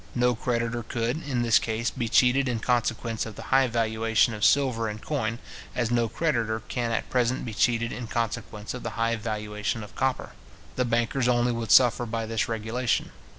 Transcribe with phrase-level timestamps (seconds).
[0.15, 4.43] No creditor could, in this case, be cheated in consequence of the high valuation of
[4.43, 5.37] silver in coin;
[5.75, 9.93] as no creditor can at present be cheated in consequence of the high valuation of
[9.95, 10.31] copper.
[10.75, 13.11] The bankers only would suffer by this regulation.